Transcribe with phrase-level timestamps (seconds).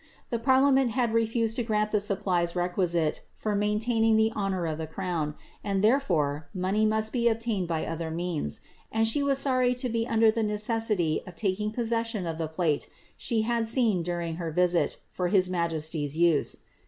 [0.31, 4.79] The parliament had refused to grant the sup plies requisite for maintaining the honour of
[4.79, 8.61] the crown, and therefore money must be obtained by other means;
[8.91, 12.89] and she was sorry to be under the necessity of taking possession of the plate
[13.15, 16.57] she had seen during her visit, for his majesty's use.